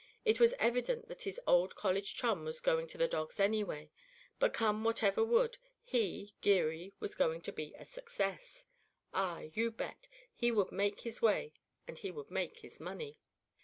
[0.25, 3.91] It was evident that his old college chum was going to the dogs anyway,
[4.39, 8.65] but come whatever would, he, Geary, was going to be a success.
[9.13, 11.53] Ah, you bet, he would make his way
[11.87, 13.19] and he would make his money.